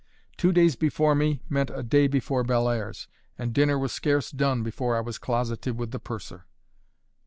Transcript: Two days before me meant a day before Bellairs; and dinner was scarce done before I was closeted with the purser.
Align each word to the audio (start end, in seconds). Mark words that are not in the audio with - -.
Two 0.35 0.51
days 0.51 0.75
before 0.75 1.13
me 1.13 1.43
meant 1.47 1.69
a 1.71 1.83
day 1.83 2.07
before 2.07 2.43
Bellairs; 2.43 3.07
and 3.37 3.53
dinner 3.53 3.77
was 3.77 3.91
scarce 3.91 4.31
done 4.31 4.63
before 4.63 4.97
I 4.97 4.99
was 4.99 5.19
closeted 5.19 5.77
with 5.77 5.91
the 5.91 5.99
purser. 5.99 6.47